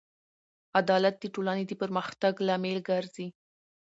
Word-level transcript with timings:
عدالت 0.79 1.15
د 1.19 1.25
ټولنې 1.33 1.63
د 1.67 1.71
پرمختګ 1.81 2.33
لامل 2.47 2.77
ګرځي. 2.89 3.27